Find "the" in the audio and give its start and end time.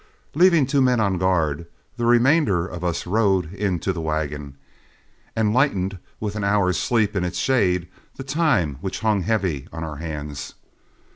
1.97-2.07, 3.93-4.01, 8.15-8.23